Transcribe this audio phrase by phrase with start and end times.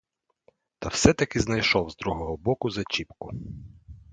[0.79, 3.31] Та все-таки знайшов з другого боку зачіпку.